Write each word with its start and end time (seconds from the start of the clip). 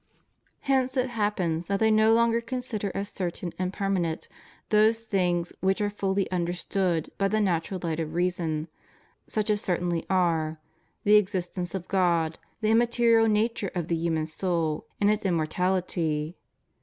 Hence 0.61 0.97
it 0.97 1.11
happens 1.11 1.67
that 1.67 1.79
they 1.79 1.91
no 1.91 2.11
longer 2.11 2.41
consider 2.41 2.91
as 2.95 3.09
certain 3.09 3.53
and 3.59 3.71
permanent 3.71 4.27
those 4.69 5.01
things 5.01 5.53
which 5.59 5.79
are 5.79 5.91
fully 5.91 6.25
understood 6.31 7.11
by 7.19 7.27
the 7.27 7.39
natural 7.39 7.79
Ught 7.81 7.99
of 7.99 8.15
reason, 8.15 8.67
such 9.27 9.51
as 9.51 9.61
certainly 9.61 10.03
are— 10.09 10.59
the 11.03 11.17
existence 11.17 11.75
of 11.75 11.87
God, 11.87 12.39
the 12.61 12.71
immaterial 12.71 13.27
nature 13.27 13.69
of 13.75 13.89
the 13.89 13.95
human 13.95 14.25
soul, 14.25 14.87
and 14.99 15.11
its 15.11 15.23
immortality. 15.23 16.35